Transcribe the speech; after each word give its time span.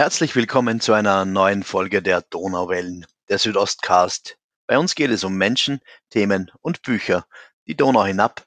Herzlich 0.00 0.34
willkommen 0.34 0.80
zu 0.80 0.94
einer 0.94 1.26
neuen 1.26 1.62
Folge 1.62 2.00
der 2.00 2.22
Donauwellen, 2.22 3.04
der 3.28 3.36
Südostcast. 3.36 4.38
Bei 4.66 4.78
uns 4.78 4.94
geht 4.94 5.10
es 5.10 5.24
um 5.24 5.34
Menschen, 5.34 5.80
Themen 6.08 6.50
und 6.62 6.80
Bücher, 6.80 7.26
die 7.66 7.76
Donau 7.76 8.06
hinab 8.06 8.46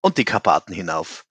und 0.00 0.16
die 0.16 0.24
Karpaten 0.24 0.72
hinauf. 0.72 1.26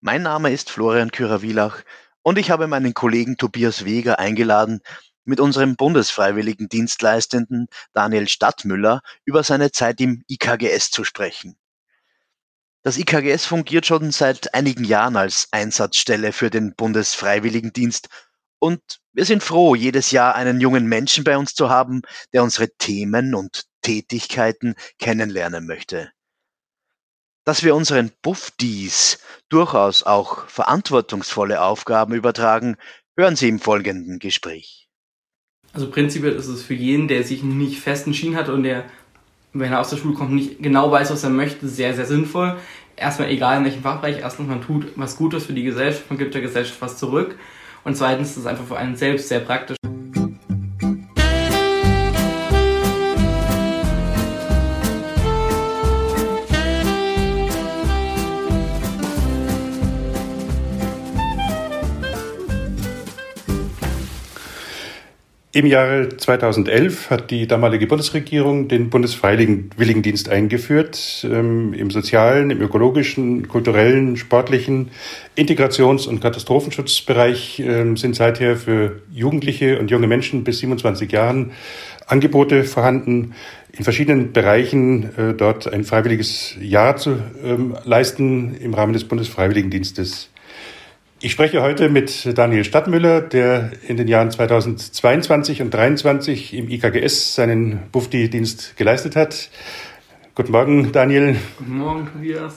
Mein 0.00 0.22
Name 0.22 0.50
ist 0.50 0.70
Florian 0.70 1.12
Kürer-Wielach 1.12 1.84
und 2.22 2.36
ich 2.36 2.50
habe 2.50 2.66
meinen 2.66 2.94
Kollegen 2.94 3.36
Tobias 3.36 3.84
Weger 3.84 4.18
eingeladen, 4.18 4.80
mit 5.24 5.38
unserem 5.38 5.76
Bundesfreiwilligen 5.76 6.68
Dienstleistenden 6.68 7.68
Daniel 7.92 8.26
Stadtmüller 8.26 9.02
über 9.24 9.44
seine 9.44 9.70
Zeit 9.70 10.00
im 10.00 10.24
IKGS 10.28 10.90
zu 10.90 11.04
sprechen. 11.04 11.56
Das 12.82 12.98
IKGS 12.98 13.46
fungiert 13.46 13.86
schon 13.86 14.10
seit 14.10 14.52
einigen 14.52 14.82
Jahren 14.82 15.14
als 15.14 15.46
Einsatzstelle 15.52 16.32
für 16.32 16.50
den 16.50 16.74
Bundesfreiwilligendienst 16.74 18.08
und 18.66 18.98
wir 19.12 19.24
sind 19.24 19.44
froh, 19.44 19.76
jedes 19.76 20.10
Jahr 20.10 20.34
einen 20.34 20.60
jungen 20.60 20.86
Menschen 20.86 21.22
bei 21.22 21.38
uns 21.38 21.54
zu 21.54 21.70
haben, 21.70 22.02
der 22.32 22.42
unsere 22.42 22.68
Themen 22.76 23.34
und 23.34 23.64
Tätigkeiten 23.80 24.74
kennenlernen 24.98 25.66
möchte. 25.66 26.10
Dass 27.44 27.62
wir 27.62 27.76
unseren 27.76 28.10
Buffdies 28.22 29.20
durchaus 29.48 30.02
auch 30.02 30.48
verantwortungsvolle 30.48 31.62
Aufgaben 31.62 32.12
übertragen, 32.14 32.76
hören 33.16 33.36
Sie 33.36 33.48
im 33.48 33.60
folgenden 33.60 34.18
Gespräch. 34.18 34.88
Also 35.72 35.88
prinzipiell 35.88 36.34
ist 36.34 36.48
es 36.48 36.62
für 36.62 36.74
jeden, 36.74 37.06
der 37.06 37.22
sich 37.22 37.44
nicht 37.44 37.78
fest 37.78 38.06
entschieden 38.06 38.34
hat 38.34 38.48
und 38.48 38.64
der, 38.64 38.84
wenn 39.52 39.72
er 39.72 39.80
aus 39.80 39.90
der 39.90 39.98
Schule 39.98 40.14
kommt, 40.14 40.32
nicht 40.32 40.60
genau 40.60 40.90
weiß, 40.90 41.10
was 41.10 41.22
er 41.22 41.30
möchte, 41.30 41.68
sehr, 41.68 41.94
sehr 41.94 42.06
sinnvoll. 42.06 42.58
Erstmal 42.96 43.30
egal 43.30 43.58
in 43.58 43.64
welchem 43.64 43.82
Fachbereich, 43.82 44.18
erstens 44.18 44.48
man 44.48 44.62
tut 44.62 44.86
was 44.96 45.16
Gutes 45.16 45.46
für 45.46 45.52
die 45.52 45.62
Gesellschaft, 45.62 46.10
man 46.10 46.18
gibt 46.18 46.34
der 46.34 46.42
Gesellschaft 46.42 46.82
was 46.82 46.98
zurück 46.98 47.38
und 47.86 47.96
zweitens 47.96 48.32
ist 48.32 48.38
es 48.38 48.46
einfach 48.46 48.64
für 48.64 48.76
einen 48.76 48.96
selbst 48.96 49.28
sehr 49.28 49.38
praktisch. 49.38 49.76
Im 65.56 65.64
Jahre 65.64 66.10
2011 66.14 67.08
hat 67.08 67.30
die 67.30 67.46
damalige 67.46 67.86
Bundesregierung 67.86 68.68
den 68.68 68.90
Bundesfreiwilligendienst 68.90 70.28
eingeführt. 70.28 71.26
Ähm, 71.26 71.72
Im 71.72 71.90
sozialen, 71.90 72.50
im 72.50 72.60
ökologischen, 72.60 73.48
kulturellen, 73.48 74.18
sportlichen, 74.18 74.90
Integrations- 75.34 76.06
und 76.06 76.20
Katastrophenschutzbereich 76.20 77.60
ähm, 77.60 77.96
sind 77.96 78.16
seither 78.16 78.56
für 78.56 79.00
Jugendliche 79.10 79.78
und 79.78 79.90
junge 79.90 80.06
Menschen 80.08 80.44
bis 80.44 80.58
27 80.58 81.10
Jahren 81.10 81.52
Angebote 82.06 82.64
vorhanden, 82.64 83.32
in 83.72 83.82
verschiedenen 83.82 84.34
Bereichen 84.34 85.16
äh, 85.16 85.32
dort 85.32 85.72
ein 85.72 85.84
freiwilliges 85.84 86.54
Jahr 86.60 86.98
zu 86.98 87.18
ähm, 87.42 87.74
leisten 87.82 88.54
im 88.56 88.74
Rahmen 88.74 88.92
des 88.92 89.04
Bundesfreiwilligendienstes. 89.04 90.28
Ich 91.18 91.32
spreche 91.32 91.62
heute 91.62 91.88
mit 91.88 92.36
Daniel 92.36 92.62
Stadtmüller, 92.62 93.22
der 93.22 93.70
in 93.88 93.96
den 93.96 94.06
Jahren 94.06 94.30
2022 94.30 95.62
und 95.62 95.70
2023 95.70 96.52
im 96.52 96.68
IKGS 96.68 97.34
seinen 97.34 97.80
Bufti-Dienst 97.90 98.76
geleistet 98.76 99.16
hat. 99.16 99.48
Guten 100.34 100.52
Morgen, 100.52 100.92
Daniel. 100.92 101.36
Guten 101.56 101.78
Morgen, 101.78 102.08
Tobias. 102.12 102.56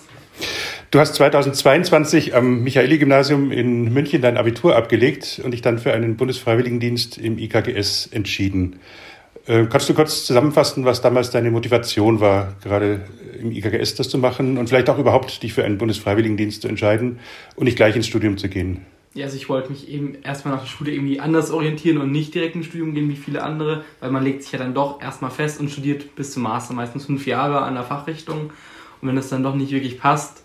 Du 0.92 1.00
hast 1.00 1.16
2022 1.16 2.36
am 2.36 2.62
Michaeli-Gymnasium 2.64 3.54
in 3.54 3.94
München 3.94 4.22
dein 4.22 4.36
Abitur 4.36 4.76
abgelegt 4.76 5.40
und 5.42 5.52
dich 5.52 5.62
dann 5.62 5.80
für 5.80 5.94
einen 5.94 6.18
Bundesfreiwilligendienst 6.18 7.18
im 7.18 7.38
IKGS 7.38 8.08
entschieden. 8.08 8.82
Äh, 9.50 9.66
kannst 9.66 9.90
du 9.90 9.96
kurz 9.96 10.28
zusammenfassen, 10.28 10.86
was 10.86 11.02
damals 11.02 11.32
deine 11.32 11.50
Motivation 11.50 12.20
war, 12.20 12.54
gerade 12.64 13.02
im 13.42 13.52
IKGS 13.52 13.96
das 13.96 14.08
zu 14.08 14.20
machen 14.20 14.60
und 14.60 14.70
vielleicht 14.70 14.92
auch 14.92 15.00
überhaupt 15.00 15.42
dich 15.42 15.54
für 15.54 15.64
einen 15.64 15.80
Bundesfreiwilligendienst 15.80 16.62
zu 16.62 16.68
entscheiden 16.68 17.20
und 17.56 17.64
nicht 17.64 17.76
gleich 17.76 17.96
ins 17.96 18.06
Studium 18.06 18.38
zu 18.38 18.48
gehen? 18.48 18.86
Ja, 19.16 19.26
also 19.26 19.38
ich 19.38 19.50
wollte 19.50 19.72
mich 19.72 19.90
eben 19.90 20.14
erstmal 20.22 20.54
nach 20.54 20.62
der 20.62 20.70
Schule 20.70 20.92
irgendwie 20.92 21.20
anders 21.20 21.50
orientieren 21.50 21.98
und 21.98 22.12
nicht 22.12 22.36
direkt 22.36 22.56
ins 22.56 22.68
Studium 22.68 22.94
gehen 22.94 23.10
wie 23.10 23.16
viele 23.16 23.42
andere, 23.42 23.84
weil 24.02 24.12
man 24.12 24.24
legt 24.24 24.44
sich 24.44 24.52
ja 24.52 24.60
dann 24.60 24.76
doch 24.76 25.02
erstmal 25.02 25.32
fest 25.32 25.60
und 25.60 25.72
studiert 25.72 26.16
bis 26.16 26.32
zum 26.32 26.44
Master, 26.44 26.76
meistens 26.76 27.08
fünf 27.08 27.26
Jahre 27.26 27.62
an 27.62 27.74
der 27.74 27.84
Fachrichtung. 27.84 28.52
Und 29.02 29.08
wenn 29.08 29.16
das 29.16 29.30
dann 29.30 29.42
doch 29.42 29.56
nicht 29.56 29.72
wirklich 29.72 30.00
passt, 30.00 30.44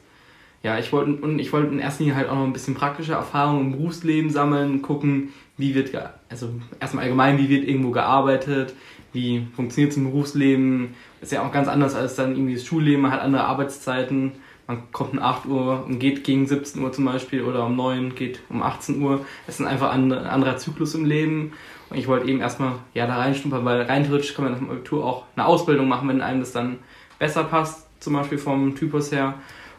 ja, 0.65 0.79
ich 0.79 0.93
wollte 0.93 1.13
und 1.23 1.39
ich 1.39 1.53
wollte 1.53 1.73
in 1.73 1.79
erster 1.79 2.03
Linie 2.03 2.17
halt 2.17 2.31
auch 2.31 2.37
noch 2.37 2.45
ein 2.45 2.55
bisschen 2.55 2.75
praktische 2.75 3.13
Erfahrungen 3.13 3.67
im 3.67 3.73
Berufsleben 3.73 4.31
sammeln, 4.31 4.81
gucken, 4.81 5.35
wie 5.59 5.75
wird, 5.75 5.91
also 6.31 6.49
erstmal 6.81 7.05
allgemein, 7.05 7.39
wie 7.39 7.51
wird 7.51 7.69
irgendwo 7.69 7.91
gearbeitet, 7.91 8.75
wie 9.13 9.47
funktioniert 9.55 9.93
es 9.93 9.99
im 9.99 10.05
Berufsleben. 10.11 10.95
ist 11.21 11.33
ja 11.33 11.47
auch 11.47 11.53
ganz 11.53 11.69
anders 11.69 11.95
als 11.95 12.17
dann 12.17 12.35
irgendwie 12.35 12.55
das 12.55 12.65
Schulleben, 12.65 13.03
man 13.03 13.13
hat 13.13 13.21
andere 13.21 13.45
Arbeitszeiten. 13.45 14.33
Man 14.67 14.91
kommt 14.93 15.13
um 15.13 15.19
8 15.19 15.45
Uhr 15.45 15.85
und 15.87 15.99
geht 15.99 16.25
gegen 16.25 16.47
17 16.47 16.83
Uhr 16.83 16.91
zum 16.91 17.05
Beispiel 17.05 17.43
oder 17.43 17.67
um 17.67 17.77
9 17.77 18.15
geht 18.15 18.41
um 18.49 18.63
18 18.63 19.03
Uhr. 19.03 19.27
Es 19.47 19.61
ist 19.61 19.67
einfach 19.67 19.93
ein 19.93 20.11
anderer 20.11 20.57
Zyklus 20.57 20.95
im 20.95 21.05
Leben. 21.05 21.53
Und 21.91 21.99
ich 21.99 22.09
wollte 22.09 22.27
eben 22.27 22.41
erstmal 22.41 22.77
ja, 22.95 23.07
da 23.07 23.17
reinstumpern, 23.17 23.63
weil 23.67 23.83
rein 23.83 24.05
theoretisch 24.05 24.35
kann 24.35 24.45
man 24.45 24.53
nach 24.55 24.61
dem 24.61 24.71
Abitur 24.71 25.05
auch 25.05 25.25
eine 25.37 25.45
Ausbildung 25.45 25.87
machen, 25.87 26.09
wenn 26.09 26.23
einem 26.23 26.41
das 26.41 26.53
dann 26.53 26.79
besser 27.19 27.45
passt, 27.45 27.87
zum 28.01 28.15
Beispiel 28.15 28.39
vom 28.39 28.75
Typus 28.75 29.13
her. 29.13 29.35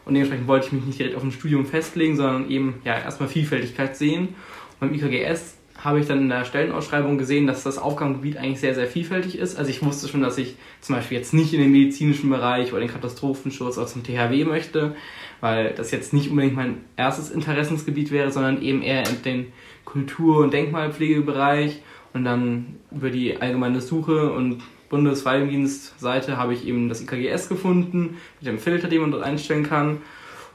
Und 0.06 0.14
dementsprechend 0.14 0.48
wollte 0.48 0.66
ich 0.66 0.72
mich 0.72 0.84
nicht 0.84 0.98
direkt 0.98 1.16
auf 1.16 1.24
ein 1.24 1.32
Studium 1.32 1.66
festlegen, 1.66 2.16
sondern 2.16 2.48
eben 2.48 2.80
ja 2.84 2.96
erstmal 2.96 3.28
Vielfältigkeit 3.28 3.96
sehen. 3.96 4.28
Und 4.80 4.92
beim 4.92 4.94
IKGS 4.94 5.56
habe 5.78 6.00
ich 6.00 6.06
dann 6.06 6.20
in 6.20 6.28
der 6.28 6.44
Stellenausschreibung 6.44 7.18
gesehen, 7.18 7.46
dass 7.46 7.64
das 7.64 7.76
Aufgabengebiet 7.76 8.38
eigentlich 8.38 8.60
sehr, 8.60 8.74
sehr 8.74 8.86
vielfältig 8.86 9.36
ist. 9.36 9.58
Also 9.58 9.70
ich 9.70 9.84
wusste 9.84 10.08
schon, 10.08 10.22
dass 10.22 10.38
ich 10.38 10.54
zum 10.80 10.94
Beispiel 10.94 11.18
jetzt 11.18 11.34
nicht 11.34 11.52
in 11.52 11.60
den 11.60 11.72
medizinischen 11.72 12.30
Bereich 12.30 12.72
oder 12.72 12.80
den 12.80 12.90
Katastrophenschutz 12.90 13.76
oder 13.76 13.86
zum 13.86 14.04
THW 14.04 14.44
möchte, 14.44 14.94
weil 15.40 15.74
das 15.74 15.90
jetzt 15.90 16.12
nicht 16.12 16.30
unbedingt 16.30 16.54
mein 16.54 16.78
erstes 16.96 17.30
Interessensgebiet 17.30 18.10
wäre, 18.10 18.30
sondern 18.30 18.62
eben 18.62 18.82
eher 18.82 19.08
in 19.08 19.22
den 19.22 19.46
Kultur- 19.84 20.38
und 20.38 20.54
Denkmalpflegebereich. 20.54 21.82
Und 22.14 22.24
dann 22.24 22.76
über 22.90 23.10
die 23.10 23.36
allgemeine 23.36 23.82
Suche 23.82 24.32
und 24.32 24.62
Bundesfreiwilligendienstseite 24.88 26.36
habe 26.36 26.54
ich 26.54 26.66
eben 26.66 26.88
das 26.88 27.00
IKGS 27.00 27.48
gefunden, 27.48 28.18
mit 28.40 28.48
dem 28.48 28.58
Filter, 28.58 28.88
den 28.88 29.00
man 29.02 29.10
dort 29.10 29.24
einstellen 29.24 29.64
kann 29.64 29.98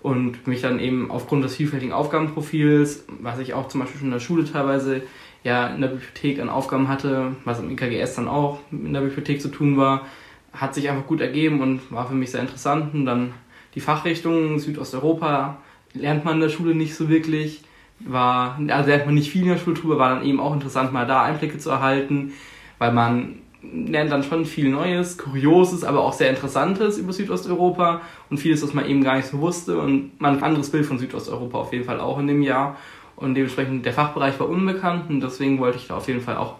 und 0.01 0.47
mich 0.47 0.61
dann 0.61 0.79
eben 0.79 1.11
aufgrund 1.11 1.43
des 1.43 1.55
vielfältigen 1.55 1.93
Aufgabenprofils, 1.93 3.05
was 3.19 3.39
ich 3.39 3.53
auch 3.53 3.67
zum 3.67 3.81
Beispiel 3.81 3.99
schon 3.99 4.07
in 4.07 4.13
der 4.13 4.19
Schule 4.19 4.45
teilweise 4.45 5.03
ja 5.43 5.67
in 5.67 5.81
der 5.81 5.89
Bibliothek 5.89 6.39
an 6.39 6.49
Aufgaben 6.49 6.87
hatte, 6.87 7.35
was 7.45 7.59
im 7.59 7.69
IKGS 7.71 8.15
dann 8.15 8.27
auch 8.27 8.59
in 8.71 8.93
der 8.93 9.01
Bibliothek 9.01 9.41
zu 9.41 9.49
tun 9.49 9.77
war, 9.77 10.05
hat 10.53 10.75
sich 10.75 10.89
einfach 10.89 11.07
gut 11.07 11.21
ergeben 11.21 11.61
und 11.61 11.91
war 11.91 12.07
für 12.07 12.13
mich 12.13 12.31
sehr 12.31 12.41
interessant. 12.41 12.93
Und 12.93 13.05
dann 13.05 13.33
die 13.75 13.79
Fachrichtung 13.79 14.59
Südosteuropa 14.59 15.57
lernt 15.93 16.25
man 16.25 16.35
in 16.35 16.41
der 16.41 16.49
Schule 16.49 16.75
nicht 16.75 16.95
so 16.95 17.09
wirklich, 17.09 17.63
war, 17.99 18.59
also 18.67 18.89
lernt 18.89 19.05
man 19.05 19.15
nicht 19.15 19.31
viel 19.31 19.43
in 19.43 19.49
der 19.49 19.57
Schule 19.57 19.79
drüber, 19.79 19.97
war 19.97 20.15
dann 20.15 20.25
eben 20.25 20.39
auch 20.39 20.53
interessant, 20.53 20.91
mal 20.91 21.05
da 21.05 21.23
Einblicke 21.23 21.57
zu 21.57 21.69
erhalten, 21.69 22.33
weil 22.79 22.91
man 22.91 23.39
lernt 23.63 24.11
dann 24.11 24.23
schon 24.23 24.45
viel 24.45 24.69
Neues, 24.69 25.17
Kurioses, 25.17 25.83
aber 25.83 26.01
auch 26.01 26.13
sehr 26.13 26.29
Interessantes 26.29 26.97
über 26.97 27.13
Südosteuropa. 27.13 28.01
Und 28.29 28.37
vieles, 28.37 28.63
was 28.63 28.73
man 28.73 28.87
eben 28.87 29.03
gar 29.03 29.17
nicht 29.17 29.27
so 29.27 29.39
wusste. 29.39 29.77
Und 29.77 30.19
man 30.19 30.37
ein 30.37 30.43
anderes 30.43 30.69
Bild 30.71 30.85
von 30.85 30.97
Südosteuropa 30.97 31.59
auf 31.59 31.73
jeden 31.73 31.85
Fall 31.85 31.99
auch 31.99 32.19
in 32.19 32.27
dem 32.27 32.41
Jahr. 32.41 32.77
Und 33.15 33.35
dementsprechend 33.35 33.85
der 33.85 33.93
Fachbereich 33.93 34.39
war 34.39 34.49
unbekannt. 34.49 35.09
Und 35.09 35.21
deswegen 35.21 35.59
wollte 35.59 35.77
ich 35.77 35.87
da 35.87 35.97
auf 35.97 36.07
jeden 36.07 36.21
Fall 36.21 36.37
auch 36.37 36.55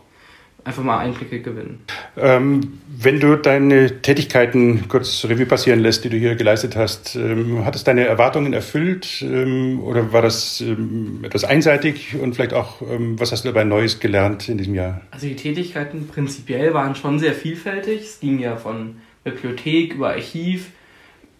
einfach 0.63 0.84
mal 0.84 1.00
Einblicke 1.00 1.42
gewinnen. 1.42 1.80
Ähm, 2.18 2.80
wenn 2.88 3.19
du 3.19 3.36
deine 3.36 4.02
Tätigkeiten 4.02 4.88
kurz 4.88 5.25
Revue 5.25 5.46
passieren 5.46 5.80
lässt, 5.80 6.04
die 6.04 6.10
du 6.10 6.18
hier 6.18 6.36
geleistet 6.36 6.75
hast, 6.75 7.16
ähm, 7.16 7.66
hat 7.66 7.75
es 7.75 7.84
deine 7.84 8.06
Erwartungen 8.06 8.54
erfüllt 8.54 9.22
ähm, 9.22 9.81
oder 9.81 10.13
war 10.13 10.22
das 10.22 10.62
ähm, 10.62 11.22
etwas 11.24 11.44
einseitig 11.44 12.16
und 12.22 12.36
vielleicht 12.36 12.54
auch, 12.54 12.81
ähm, 12.81 13.19
was 13.19 13.31
hast 13.31 13.44
du 13.44 13.50
dabei 13.50 13.63
Neues 13.63 14.00
gelernt 14.00 14.50
in 14.50 14.58
diesem 14.58 14.75
Jahr? 14.75 15.02
Also 15.12 15.28
die 15.28 15.36
Tätigkeiten 15.36 16.08
prinzipiell 16.08 16.74
waren 16.74 16.96
schon 16.96 17.19
sehr 17.19 17.34
vielfältig. 17.34 18.02
Es 18.02 18.19
ging 18.19 18.40
ja 18.40 18.56
von 18.56 18.98
Bibliothek 19.24 19.96
über 19.96 20.10
Archiv, 20.10 20.72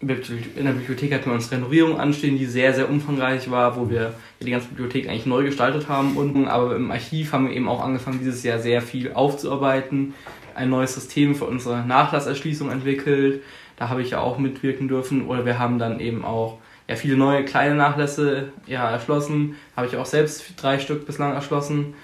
in 0.02 0.64
der 0.64 0.72
Bibliothek 0.72 1.14
hatten 1.14 1.26
wir 1.26 1.34
uns 1.34 1.52
Renovierung 1.52 1.98
anstehen, 1.98 2.36
die 2.36 2.46
sehr, 2.46 2.74
sehr 2.74 2.90
umfangreich 2.90 3.50
war, 3.50 3.76
wo 3.76 3.88
wir 3.88 4.14
die 4.40 4.50
ganze 4.50 4.68
Bibliothek 4.68 5.08
eigentlich 5.08 5.26
neu 5.26 5.44
gestaltet 5.44 5.88
haben 5.88 6.16
unten. 6.16 6.48
Aber 6.48 6.74
im 6.74 6.90
Archiv 6.90 7.32
haben 7.32 7.48
wir 7.48 7.54
eben 7.54 7.68
auch 7.68 7.82
angefangen, 7.82 8.18
dieses 8.18 8.42
Jahr 8.42 8.58
sehr 8.58 8.82
viel 8.82 9.12
aufzuarbeiten, 9.12 10.14
ein 10.56 10.70
neues 10.70 10.94
System 10.94 11.36
für 11.36 11.44
unsere 11.44 11.86
Nachlasserschließung 11.86 12.70
entwickelt. 12.70 13.42
Da 13.76 13.88
habe 13.88 14.02
ich 14.02 14.10
ja 14.10 14.20
auch 14.20 14.38
mitwirken 14.38 14.88
dürfen. 14.88 15.26
Oder 15.26 15.46
wir 15.46 15.60
haben 15.60 15.78
dann 15.78 16.00
eben 16.00 16.24
auch 16.24 16.58
ja, 16.88 16.96
viele 16.96 17.16
neue 17.16 17.44
kleine 17.44 17.76
Nachlässe 17.76 18.52
ja, 18.66 18.90
erschlossen. 18.90 19.54
Habe 19.76 19.86
ich 19.86 19.96
auch 19.96 20.06
selbst 20.06 20.54
drei 20.56 20.80
Stück 20.80 21.06
bislang 21.06 21.32
erschlossen. 21.32 21.94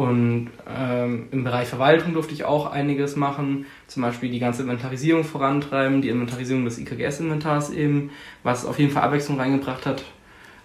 Und 0.00 0.48
ähm, 0.66 1.28
im 1.30 1.44
Bereich 1.44 1.68
Verwaltung 1.68 2.14
durfte 2.14 2.32
ich 2.32 2.44
auch 2.44 2.72
einiges 2.72 3.16
machen, 3.16 3.66
zum 3.86 4.02
Beispiel 4.02 4.30
die 4.30 4.38
ganze 4.38 4.62
Inventarisierung 4.62 5.24
vorantreiben, 5.24 6.00
die 6.00 6.08
Inventarisierung 6.08 6.64
des 6.64 6.78
IKGS-Inventars 6.78 7.68
eben, 7.68 8.08
was 8.42 8.64
auf 8.64 8.78
jeden 8.78 8.92
Fall 8.92 9.02
Abwechslung 9.02 9.38
reingebracht 9.38 9.84
hat. 9.84 10.02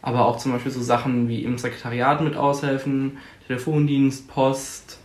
aber 0.01 0.25
auch 0.25 0.37
zum 0.37 0.53
Beispiel 0.53 0.71
so 0.71 0.81
Sachen 0.81 1.27
wie 1.27 1.43
im 1.43 1.57
Sekretariat 1.57 2.21
mit 2.21 2.37
aushelfen, 2.37 3.17
Telefondienst, 3.47 4.29
Post, 4.29 4.99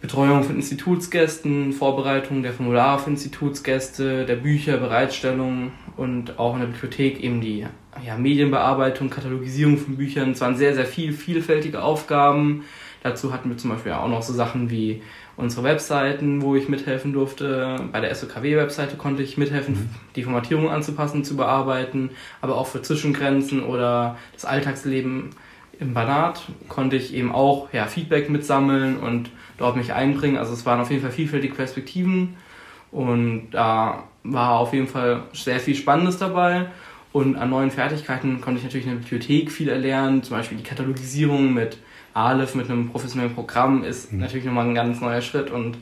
Betreuung 0.00 0.42
von 0.42 0.56
Institutsgästen, 0.56 1.72
Vorbereitung 1.72 2.42
der 2.42 2.54
Formulare 2.54 2.98
für 2.98 3.10
Institutsgäste, 3.10 4.24
der 4.24 4.36
Bücher, 4.36 4.78
Bereitstellung 4.78 5.70
und 5.96 6.40
auch 6.40 6.54
in 6.54 6.60
der 6.60 6.66
Bibliothek 6.68 7.22
eben 7.22 7.40
die 7.40 7.66
ja, 8.04 8.16
Medienbearbeitung, 8.16 9.10
Katalogisierung 9.10 9.78
von 9.78 9.96
Büchern. 9.96 10.32
Es 10.32 10.40
waren 10.40 10.56
sehr, 10.56 10.74
sehr 10.74 10.86
viel, 10.86 11.12
vielfältige 11.12 11.82
Aufgaben. 11.82 12.64
Dazu 13.06 13.32
hatten 13.32 13.48
wir 13.48 13.56
zum 13.56 13.70
Beispiel 13.70 13.92
auch 13.92 14.08
noch 14.08 14.22
so 14.22 14.32
Sachen 14.32 14.68
wie 14.68 15.00
unsere 15.36 15.62
Webseiten, 15.62 16.42
wo 16.42 16.56
ich 16.56 16.68
mithelfen 16.68 17.12
durfte. 17.12 17.76
Bei 17.92 18.00
der 18.00 18.12
SOKW-Webseite 18.12 18.96
konnte 18.96 19.22
ich 19.22 19.38
mithelfen, 19.38 19.74
mhm. 19.74 19.90
die 20.16 20.24
Formatierung 20.24 20.70
anzupassen, 20.70 21.22
zu 21.22 21.36
bearbeiten, 21.36 22.10
aber 22.40 22.56
auch 22.56 22.66
für 22.66 22.82
Zwischengrenzen 22.82 23.62
oder 23.62 24.16
das 24.32 24.44
Alltagsleben 24.44 25.30
im 25.78 25.94
Banat 25.94 26.42
konnte 26.68 26.96
ich 26.96 27.14
eben 27.14 27.30
auch 27.30 27.72
ja, 27.72 27.86
Feedback 27.86 28.28
mitsammeln 28.28 28.96
und 28.96 29.30
dort 29.56 29.76
mich 29.76 29.92
einbringen. 29.92 30.36
Also 30.36 30.52
es 30.52 30.66
waren 30.66 30.80
auf 30.80 30.90
jeden 30.90 31.02
Fall 31.02 31.12
vielfältige 31.12 31.54
Perspektiven 31.54 32.36
und 32.90 33.50
da 33.52 34.02
war 34.24 34.58
auf 34.58 34.72
jeden 34.72 34.88
Fall 34.88 35.22
sehr 35.32 35.60
viel 35.60 35.76
Spannendes 35.76 36.18
dabei. 36.18 36.66
Und 37.12 37.36
an 37.36 37.50
neuen 37.50 37.70
Fertigkeiten 37.70 38.40
konnte 38.40 38.58
ich 38.58 38.64
natürlich 38.64 38.86
in 38.86 38.94
der 38.94 38.98
Bibliothek 38.98 39.52
viel 39.52 39.68
erlernen, 39.68 40.24
zum 40.24 40.36
Beispiel 40.36 40.58
die 40.58 40.64
Katalogisierung 40.64 41.54
mit 41.54 41.78
Aleph 42.16 42.54
mit 42.54 42.70
einem 42.70 42.88
professionellen 42.88 43.34
Programm 43.34 43.84
ist 43.84 44.12
mhm. 44.12 44.20
natürlich 44.20 44.46
nochmal 44.46 44.66
ein 44.66 44.74
ganz 44.74 45.00
neuer 45.00 45.20
Schritt 45.20 45.50
und 45.50 45.76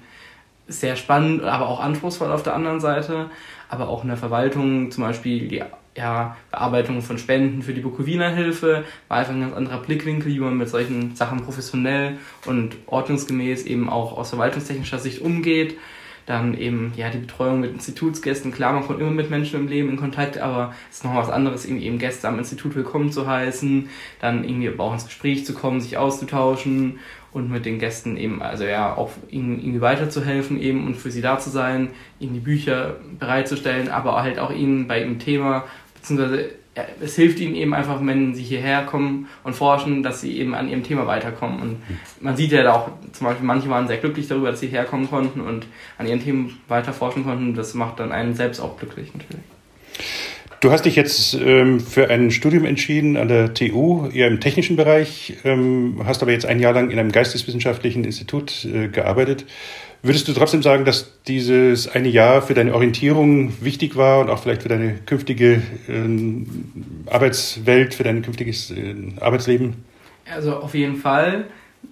sehr 0.66 0.96
spannend, 0.96 1.42
aber 1.42 1.68
auch 1.68 1.80
anspruchsvoll 1.80 2.32
auf 2.32 2.42
der 2.42 2.54
anderen 2.54 2.80
Seite. 2.80 3.30
Aber 3.68 3.88
auch 3.88 4.02
in 4.02 4.08
der 4.08 4.16
Verwaltung, 4.16 4.90
zum 4.90 5.04
Beispiel 5.04 5.48
die 5.48 5.62
ja, 5.96 6.36
Bearbeitung 6.50 7.02
von 7.02 7.18
Spenden 7.18 7.62
für 7.62 7.72
die 7.72 7.80
Bukowiner 7.80 8.30
Hilfe, 8.30 8.84
war 9.08 9.18
einfach 9.18 9.32
ein 9.32 9.40
ganz 9.42 9.54
anderer 9.54 9.78
Blickwinkel, 9.78 10.32
wie 10.32 10.40
man 10.40 10.56
mit 10.56 10.68
solchen 10.68 11.14
Sachen 11.14 11.42
professionell 11.42 12.18
und 12.46 12.76
ordnungsgemäß 12.86 13.64
eben 13.66 13.88
auch 13.88 14.16
aus 14.16 14.30
verwaltungstechnischer 14.30 14.98
Sicht 14.98 15.20
umgeht. 15.20 15.76
Dann 16.26 16.56
eben 16.56 16.92
ja 16.96 17.10
die 17.10 17.18
Betreuung 17.18 17.60
mit 17.60 17.72
Institutsgästen. 17.72 18.52
Klar, 18.52 18.72
man 18.72 18.86
kommt 18.86 19.00
immer 19.00 19.10
mit 19.10 19.30
Menschen 19.30 19.60
im 19.60 19.68
Leben 19.68 19.90
in 19.90 19.96
Kontakt, 19.96 20.38
aber 20.38 20.74
es 20.90 20.98
ist 20.98 21.04
noch 21.04 21.14
was 21.14 21.28
anderes, 21.28 21.66
irgendwie 21.66 21.86
eben 21.86 21.98
Gäste 21.98 22.28
am 22.28 22.38
Institut 22.38 22.74
willkommen 22.74 23.12
zu 23.12 23.26
heißen, 23.26 23.88
dann 24.20 24.44
irgendwie 24.44 24.72
auch 24.78 24.92
ins 24.92 25.04
Gespräch 25.04 25.44
zu 25.44 25.52
kommen, 25.52 25.80
sich 25.80 25.98
auszutauschen 25.98 26.98
und 27.32 27.50
mit 27.50 27.66
den 27.66 27.78
Gästen 27.78 28.16
eben, 28.16 28.40
also 28.40 28.64
ja, 28.64 28.94
auch 28.96 29.10
ihnen 29.28 29.58
irgendwie 29.58 29.80
weiterzuhelfen 29.80 30.58
eben 30.60 30.86
und 30.86 30.96
für 30.96 31.10
sie 31.10 31.20
da 31.20 31.38
zu 31.38 31.50
sein, 31.50 31.90
ihnen 32.20 32.34
die 32.34 32.40
Bücher 32.40 32.96
bereitzustellen, 33.18 33.88
aber 33.88 34.22
halt 34.22 34.38
auch 34.38 34.52
ihnen 34.52 34.86
bei 34.86 35.00
ihrem 35.00 35.18
Thema, 35.18 35.64
beziehungsweise 35.94 36.50
es 37.00 37.14
hilft 37.16 37.38
ihnen 37.40 37.54
eben 37.54 37.74
einfach, 37.74 38.04
wenn 38.04 38.34
sie 38.34 38.42
hierher 38.42 38.84
kommen 38.84 39.28
und 39.44 39.54
forschen, 39.54 40.02
dass 40.02 40.20
sie 40.20 40.38
eben 40.38 40.54
an 40.54 40.68
ihrem 40.68 40.82
Thema 40.82 41.06
weiterkommen. 41.06 41.60
Und 41.60 41.76
man 42.20 42.36
sieht 42.36 42.52
ja 42.52 42.72
auch, 42.72 42.90
zum 43.12 43.26
Beispiel, 43.26 43.46
manche 43.46 43.68
waren 43.70 43.86
sehr 43.86 43.98
glücklich 43.98 44.26
darüber, 44.28 44.50
dass 44.50 44.60
sie 44.60 44.68
herkommen 44.68 45.08
konnten 45.08 45.40
und 45.40 45.66
an 45.98 46.06
ihren 46.06 46.20
Themen 46.20 46.58
weiter 46.68 46.92
forschen 46.92 47.24
konnten. 47.24 47.54
Das 47.54 47.74
macht 47.74 48.00
dann 48.00 48.12
einen 48.12 48.34
selbst 48.34 48.60
auch 48.60 48.76
glücklich 48.76 49.12
natürlich. 49.14 49.53
Du 50.64 50.72
hast 50.72 50.86
dich 50.86 50.96
jetzt 50.96 51.34
ähm, 51.34 51.78
für 51.78 52.08
ein 52.08 52.30
Studium 52.30 52.64
entschieden 52.64 53.18
an 53.18 53.28
der 53.28 53.52
TU, 53.52 54.08
eher 54.08 54.28
im 54.28 54.40
technischen 54.40 54.76
Bereich, 54.76 55.36
ähm, 55.44 56.00
hast 56.06 56.22
aber 56.22 56.32
jetzt 56.32 56.46
ein 56.46 56.58
Jahr 56.58 56.72
lang 56.72 56.88
in 56.88 56.98
einem 56.98 57.12
geisteswissenschaftlichen 57.12 58.02
Institut 58.02 58.64
äh, 58.64 58.88
gearbeitet. 58.88 59.44
Würdest 60.02 60.26
du 60.26 60.32
trotzdem 60.32 60.62
sagen, 60.62 60.86
dass 60.86 61.20
dieses 61.24 61.86
eine 61.86 62.08
Jahr 62.08 62.40
für 62.40 62.54
deine 62.54 62.72
Orientierung 62.72 63.52
wichtig 63.62 63.96
war 63.96 64.20
und 64.20 64.30
auch 64.30 64.38
vielleicht 64.38 64.62
für 64.62 64.70
deine 64.70 64.94
künftige 65.04 65.60
äh, 65.86 67.10
Arbeitswelt, 67.10 67.92
für 67.92 68.04
dein 68.04 68.22
künftiges 68.22 68.70
äh, 68.70 68.94
Arbeitsleben? 69.20 69.84
Also 70.34 70.56
auf 70.56 70.74
jeden 70.74 70.96
Fall, 70.96 71.44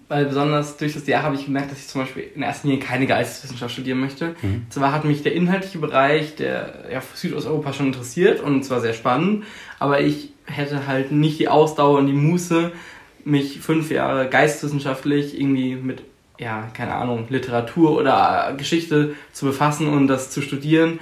weil 0.08 0.26
besonders 0.26 0.76
durch 0.76 0.94
das 0.94 1.06
Jahr 1.06 1.22
habe 1.22 1.34
ich 1.34 1.46
gemerkt, 1.46 1.70
dass 1.70 1.78
ich 1.78 1.88
zum 1.88 2.02
Beispiel 2.02 2.24
in 2.34 2.42
erster 2.42 2.68
Linie 2.68 2.84
keine 2.84 3.06
Geisteswissenschaft 3.06 3.72
studieren 3.72 4.00
möchte. 4.00 4.34
Mhm. 4.42 4.66
Zwar 4.68 4.92
hat 4.92 5.04
mich 5.04 5.22
der 5.22 5.34
inhaltliche 5.34 5.78
Bereich 5.78 6.36
der 6.36 6.84
ja, 6.92 7.02
Südosteuropa 7.14 7.72
schon 7.72 7.86
interessiert 7.86 8.40
und 8.40 8.64
zwar 8.64 8.80
sehr 8.80 8.94
spannend, 8.94 9.44
aber 9.78 10.00
ich 10.00 10.30
hätte 10.44 10.86
halt 10.86 11.12
nicht 11.12 11.38
die 11.38 11.48
Ausdauer 11.48 11.98
und 11.98 12.06
die 12.06 12.12
Muße, 12.12 12.72
mich 13.24 13.60
fünf 13.60 13.90
Jahre 13.90 14.28
geisteswissenschaftlich 14.28 15.38
irgendwie 15.38 15.76
mit 15.76 16.02
ja, 16.38 16.68
keine 16.74 16.94
Ahnung, 16.94 17.26
Literatur 17.28 17.96
oder 17.96 18.54
Geschichte 18.56 19.14
zu 19.32 19.46
befassen 19.46 19.88
und 19.88 20.08
das 20.08 20.30
zu 20.30 20.42
studieren, 20.42 20.98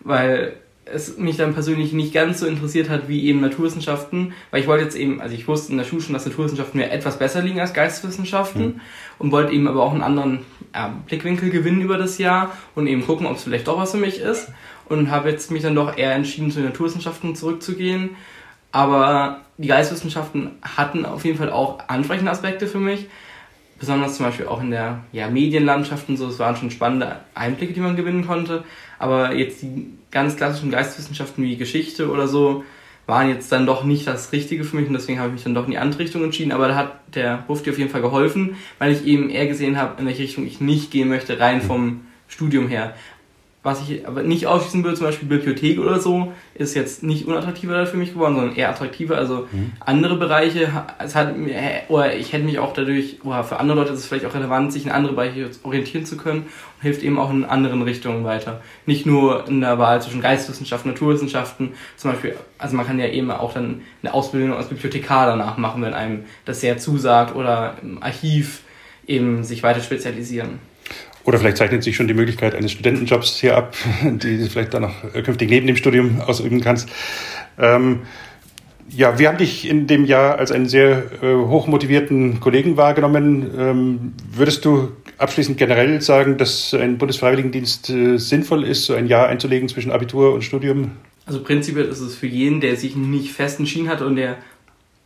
weil 0.00 0.54
es 0.86 1.16
mich 1.16 1.36
dann 1.36 1.54
persönlich 1.54 1.92
nicht 1.92 2.12
ganz 2.12 2.40
so 2.40 2.46
interessiert 2.46 2.90
hat 2.90 3.08
wie 3.08 3.24
eben 3.24 3.40
Naturwissenschaften, 3.40 4.32
weil 4.50 4.60
ich 4.60 4.66
wollte 4.66 4.84
jetzt 4.84 4.96
eben, 4.96 5.20
also 5.20 5.34
ich 5.34 5.48
wusste 5.48 5.72
in 5.72 5.78
der 5.78 5.84
Schule 5.84 6.02
schon, 6.02 6.12
dass 6.12 6.26
Naturwissenschaften 6.26 6.78
mir 6.78 6.90
etwas 6.90 7.18
besser 7.18 7.42
liegen 7.42 7.60
als 7.60 7.72
Geisteswissenschaften 7.72 8.62
mhm. 8.62 8.80
und 9.18 9.32
wollte 9.32 9.52
eben 9.52 9.66
aber 9.66 9.82
auch 9.82 9.92
einen 9.92 10.02
anderen 10.02 10.40
ja, 10.74 10.94
Blickwinkel 11.06 11.50
gewinnen 11.50 11.80
über 11.80 11.96
das 11.96 12.18
Jahr 12.18 12.52
und 12.74 12.86
eben 12.86 13.06
gucken, 13.06 13.26
ob 13.26 13.36
es 13.36 13.44
vielleicht 13.44 13.66
doch 13.66 13.78
was 13.78 13.92
für 13.92 13.98
mich 13.98 14.20
ist 14.20 14.48
und 14.86 15.10
habe 15.10 15.30
jetzt 15.30 15.50
mich 15.50 15.62
dann 15.62 15.74
doch 15.74 15.96
eher 15.96 16.14
entschieden, 16.14 16.50
zu 16.50 16.60
den 16.60 16.68
Naturwissenschaften 16.68 17.34
zurückzugehen. 17.34 18.10
Aber 18.72 19.40
die 19.56 19.68
Geisteswissenschaften 19.68 20.50
hatten 20.62 21.06
auf 21.06 21.24
jeden 21.24 21.38
Fall 21.38 21.50
auch 21.50 21.78
ansprechende 21.88 22.30
Aspekte 22.30 22.66
für 22.66 22.80
mich, 22.80 23.06
besonders 23.84 24.16
zum 24.16 24.24
Beispiel 24.24 24.46
auch 24.46 24.62
in 24.62 24.70
der 24.70 25.04
ja, 25.12 25.28
Medienlandschaft 25.28 26.08
und 26.08 26.16
so, 26.16 26.28
es 26.28 26.38
waren 26.38 26.56
schon 26.56 26.70
spannende 26.70 27.16
Einblicke, 27.34 27.74
die 27.74 27.80
man 27.80 27.96
gewinnen 27.96 28.26
konnte. 28.26 28.64
Aber 28.98 29.34
jetzt 29.34 29.60
die 29.60 29.90
ganz 30.10 30.36
klassischen 30.36 30.70
Geisteswissenschaften 30.70 31.44
wie 31.44 31.56
Geschichte 31.56 32.10
oder 32.10 32.26
so 32.26 32.64
waren 33.06 33.28
jetzt 33.28 33.52
dann 33.52 33.66
doch 33.66 33.84
nicht 33.84 34.06
das 34.06 34.32
Richtige 34.32 34.64
für 34.64 34.76
mich 34.76 34.86
und 34.86 34.94
deswegen 34.94 35.18
habe 35.18 35.28
ich 35.28 35.34
mich 35.34 35.42
dann 35.44 35.54
doch 35.54 35.66
in 35.66 35.72
die 35.72 35.78
andere 35.78 36.00
Richtung 36.00 36.24
entschieden. 36.24 36.52
Aber 36.52 36.68
da 36.68 36.76
hat 36.76 36.92
der 37.14 37.44
Bufti 37.46 37.68
auf 37.68 37.78
jeden 37.78 37.90
Fall 37.90 38.00
geholfen, 38.00 38.56
weil 38.78 38.92
ich 38.92 39.04
eben 39.04 39.28
eher 39.28 39.46
gesehen 39.46 39.76
habe, 39.76 40.00
in 40.00 40.06
welche 40.06 40.22
Richtung 40.22 40.46
ich 40.46 40.62
nicht 40.62 40.90
gehen 40.90 41.10
möchte, 41.10 41.38
rein 41.38 41.60
vom 41.60 42.06
Studium 42.26 42.68
her 42.68 42.94
was 43.64 43.80
ich 43.88 44.06
aber 44.06 44.22
nicht 44.22 44.46
ausschließen 44.46 44.84
würde, 44.84 44.98
zum 44.98 45.06
Beispiel 45.06 45.26
Bibliothek 45.26 45.78
oder 45.80 45.98
so, 45.98 46.34
ist 46.54 46.76
jetzt 46.76 47.02
nicht 47.02 47.26
unattraktiver 47.26 47.86
für 47.86 47.96
mich 47.96 48.12
geworden, 48.12 48.36
sondern 48.36 48.56
eher 48.56 48.68
attraktiver. 48.68 49.16
Also 49.16 49.48
mhm. 49.50 49.72
andere 49.80 50.16
Bereiche, 50.16 50.84
es 50.98 51.14
hat, 51.14 51.34
oder 51.88 52.14
ich 52.14 52.34
hätte 52.34 52.44
mich 52.44 52.58
auch 52.58 52.74
dadurch, 52.74 53.24
oder 53.24 53.42
für 53.42 53.58
andere 53.58 53.78
Leute 53.78 53.94
ist 53.94 54.00
es 54.00 54.06
vielleicht 54.06 54.26
auch 54.26 54.34
relevant, 54.34 54.70
sich 54.70 54.84
in 54.84 54.92
andere 54.92 55.14
Bereiche 55.14 55.48
orientieren 55.62 56.04
zu 56.04 56.18
können 56.18 56.42
und 56.42 56.82
hilft 56.82 57.02
eben 57.02 57.18
auch 57.18 57.30
in 57.30 57.46
anderen 57.46 57.80
Richtungen 57.80 58.22
weiter. 58.22 58.60
Nicht 58.84 59.06
nur 59.06 59.48
in 59.48 59.62
der 59.62 59.78
Wahl 59.78 60.02
zwischen 60.02 60.20
Geisteswissenschaften, 60.20 60.90
Naturwissenschaften, 60.90 61.72
zum 61.96 62.10
Beispiel, 62.10 62.36
also 62.58 62.76
man 62.76 62.86
kann 62.86 62.98
ja 62.98 63.08
eben 63.08 63.30
auch 63.30 63.54
dann 63.54 63.80
eine 64.02 64.12
Ausbildung 64.12 64.52
als 64.52 64.68
Bibliothekar 64.68 65.26
danach 65.26 65.56
machen, 65.56 65.80
wenn 65.80 65.94
einem 65.94 66.26
das 66.44 66.60
sehr 66.60 66.76
zusagt 66.76 67.34
oder 67.34 67.76
im 67.80 68.02
Archiv 68.02 68.60
eben 69.06 69.42
sich 69.42 69.62
weiter 69.62 69.80
spezialisieren. 69.80 70.58
Oder 71.24 71.38
vielleicht 71.38 71.56
zeichnet 71.56 71.82
sich 71.82 71.96
schon 71.96 72.06
die 72.06 72.14
Möglichkeit 72.14 72.54
eines 72.54 72.72
Studentenjobs 72.72 73.36
hier 73.36 73.56
ab, 73.56 73.74
die 74.02 74.38
du 74.38 74.46
vielleicht 74.48 74.74
dann 74.74 74.82
noch 74.82 75.12
künftig 75.12 75.48
neben 75.48 75.66
dem 75.66 75.76
Studium 75.76 76.20
ausüben 76.20 76.60
kannst. 76.60 76.88
Ähm, 77.58 78.00
ja, 78.90 79.18
wir 79.18 79.28
haben 79.28 79.38
dich 79.38 79.68
in 79.68 79.86
dem 79.86 80.04
Jahr 80.04 80.38
als 80.38 80.52
einen 80.52 80.68
sehr 80.68 81.22
äh, 81.22 81.34
hochmotivierten 81.34 82.40
Kollegen 82.40 82.76
wahrgenommen. 82.76 83.50
Ähm, 83.56 84.12
würdest 84.30 84.64
du 84.64 84.92
abschließend 85.18 85.56
generell 85.56 86.00
sagen, 86.00 86.36
dass 86.36 86.74
ein 86.74 86.98
Bundesfreiwilligendienst 86.98 87.90
äh, 87.90 88.18
sinnvoll 88.18 88.64
ist, 88.64 88.84
so 88.84 88.94
ein 88.94 89.06
Jahr 89.06 89.28
einzulegen 89.28 89.68
zwischen 89.68 89.90
Abitur 89.90 90.34
und 90.34 90.44
Studium? 90.44 90.92
Also 91.26 91.42
prinzipiell 91.42 91.86
ist 91.86 92.00
es 92.00 92.14
für 92.14 92.26
jeden, 92.26 92.60
der 92.60 92.76
sich 92.76 92.96
nicht 92.96 93.32
fest 93.32 93.58
entschieden 93.58 93.88
hat 93.88 94.02
und 94.02 94.16
der, 94.16 94.36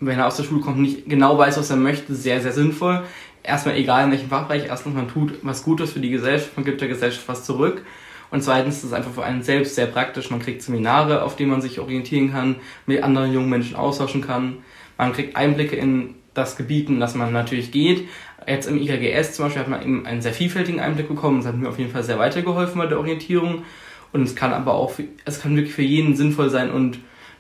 wenn 0.01 0.19
er 0.19 0.27
aus 0.27 0.37
der 0.37 0.43
Schule 0.43 0.61
kommt, 0.61 0.81
nicht 0.81 1.09
genau 1.09 1.39
weiß, 1.39 1.59
was 1.59 1.71
er 1.71 1.77
möchte, 1.77 2.15
sehr, 2.15 2.41
sehr 2.41 2.53
sinnvoll 2.53 3.05
erstmal 3.49 3.77
egal 3.77 4.05
in 4.05 4.11
welchem 4.13 4.29
Fachbereich, 4.29 4.67
erstens 4.67 4.95
man 4.95 5.09
tut 5.09 5.39
was 5.43 5.65
Gutes 5.65 5.93
für 5.93 6.01
die 6.01 6.11
Gesellschaft, 6.11 6.57
man 6.57 6.65
gibt 6.65 6.81
der 6.81 6.89
Gesellschaft 6.89 7.27
was 7.27 7.45
zurück. 7.45 7.83
Und 8.31 8.43
zweitens 8.43 8.79
ist 8.79 8.85
es 8.85 8.93
einfach 8.93 9.13
für 9.13 9.25
einen 9.25 9.43
selbst 9.43 9.75
sehr 9.75 9.87
praktisch. 9.87 10.31
Man 10.31 10.41
kriegt 10.41 10.63
Seminare, 10.63 11.23
auf 11.23 11.37
denen 11.37 11.51
man 11.51 11.63
sich 11.63 11.81
orientieren 11.81 12.31
kann, 12.31 12.57
mit 12.85 13.03
anderen 13.03 13.33
jungen 13.33 13.49
Menschen 13.49 13.75
austauschen 13.75 14.21
kann. 14.21 14.59
Man 14.99 15.15
kriegt 15.15 15.35
Einblicke 15.35 15.77
in 15.77 16.15
das 16.35 16.57
Gebiet, 16.57 16.91
in 16.91 17.01
das 17.01 17.15
man 17.15 17.33
natürlich 17.33 17.73
geht. 17.73 18.07
Jetzt 18.47 18.67
im 18.69 18.77
IKGS 18.77 19.33
zum 19.33 19.47
Beispiel 19.47 19.63
hat 19.63 19.69
man 19.69 19.83
eben 19.83 20.07
einen 20.07 20.21
sehr 20.21 20.35
vielfältigen 20.35 20.81
Einblick 20.81 21.09
bekommen. 21.09 21.39
Das 21.39 21.49
hat 21.49 21.57
mir 21.57 21.69
auf 21.69 21.79
jeden 21.79 21.91
Fall 21.91 22.05
sehr 22.05 22.19
weitergeholfen 22.19 22.79
bei 22.79 22.87
der 22.87 22.99
Orientierung. 22.99 23.65
Und 24.13 24.23
es 24.23 24.37
kann 24.37 24.53
aber 24.53 24.75
auch, 24.75 24.93
es 25.25 25.41
kann 25.41 25.57
wirklich 25.57 25.75
für 25.75 25.83
jeden 25.83 26.15
sinnvoll 26.15 26.51
sein 26.51 26.71
und 26.71 26.99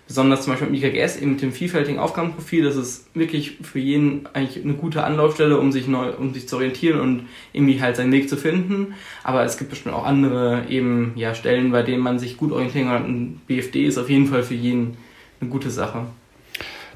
besonders 0.09 0.43
zum 0.43 0.55
Beispiel 0.55 0.69
im 0.69 0.75
IKGS 0.75 1.19
eben 1.19 1.33
mit 1.33 1.43
dem 1.43 1.53
vielfältigen 1.53 2.01
Aufgabenprofil, 2.01 2.65
das 2.65 2.77
ist 2.77 3.15
wirklich 3.15 3.59
für 3.63 3.79
jeden 3.79 4.27
eigentlich 4.33 4.65
eine 4.65 4.75
gute 4.75 5.05
Anlaufstelle, 5.05 5.59
um 5.59 5.71
sich 5.71 5.87
neu, 5.87 6.13
um 6.13 6.33
sich 6.33 6.49
zu 6.49 6.57
orientieren 6.57 6.99
und 6.99 7.27
irgendwie 7.53 7.81
halt 7.81 7.97
seinen 7.97 8.11
Weg 8.11 8.29
zu 8.29 8.37
finden. 8.37 8.95
Aber 9.23 9.45
es 9.45 9.59
gibt 9.59 9.71
bestimmt 9.71 9.95
auch 9.95 10.05
andere 10.05 10.65
eben 10.69 11.13
ja 11.15 11.35
Stellen, 11.35 11.71
bei 11.71 11.83
denen 11.83 12.03
man 12.03 12.19
sich 12.19 12.39
gut 12.39 12.53
orientieren 12.53 12.89
kann. 12.89 13.05
Ein 13.05 13.41
BFD 13.47 13.87
ist 13.87 13.99
auf 13.99 14.09
jeden 14.09 14.27
Fall 14.27 14.43
für 14.43 14.55
jeden 14.55 14.97
eine 15.41 15.51
gute 15.51 15.71
Sache. 15.71 16.07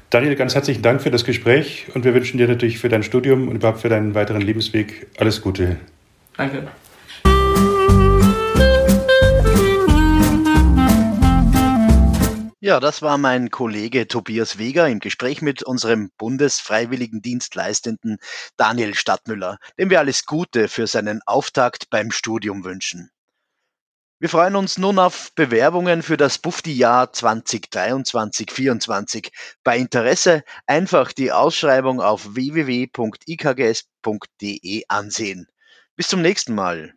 Daniel, 0.09 0.35
ganz 0.35 0.53
herzlichen 0.53 0.81
Dank 0.81 1.01
für 1.01 1.11
das 1.11 1.23
Gespräch 1.23 1.87
und 1.93 2.05
wir 2.05 2.13
wünschen 2.13 2.37
dir 2.37 2.47
natürlich 2.47 2.79
für 2.79 2.89
dein 2.89 3.03
Studium 3.03 3.47
und 3.47 3.55
überhaupt 3.55 3.79
für 3.79 3.89
deinen 3.89 4.15
weiteren 4.15 4.41
Lebensweg 4.41 5.07
alles 5.17 5.41
Gute. 5.41 5.77
Danke. 6.35 6.67
Ja, 12.65 12.79
das 12.79 13.01
war 13.01 13.17
mein 13.17 13.49
Kollege 13.49 14.07
Tobias 14.07 14.57
Weger 14.57 14.87
im 14.87 14.99
Gespräch 14.99 15.41
mit 15.41 15.63
unserem 15.63 16.11
Bundesfreiwilligendienstleistenden 16.17 18.19
Daniel 18.55 18.95
Stadtmüller, 18.95 19.57
dem 19.77 19.89
wir 19.89 19.99
alles 19.99 20.25
Gute 20.25 20.69
für 20.69 20.87
seinen 20.87 21.19
Auftakt 21.25 21.89
beim 21.89 22.09
Studium 22.09 22.63
wünschen. 22.63 23.11
Wir 24.17 24.29
freuen 24.29 24.55
uns 24.55 24.77
nun 24.77 24.97
auf 24.97 25.35
Bewerbungen 25.35 26.03
für 26.03 26.15
das 26.15 26.37
Bufti-Jahr 26.37 27.07
2023-24. 27.07 29.33
Bei 29.65 29.77
Interesse 29.77 30.45
einfach 30.65 31.11
die 31.11 31.33
Ausschreibung 31.33 31.99
auf 31.99 32.33
www.ikgs.de 32.33 33.73
ansehen. 34.87 35.47
Bis 35.97 36.07
zum 36.07 36.21
nächsten 36.21 36.55
Mal. 36.55 36.93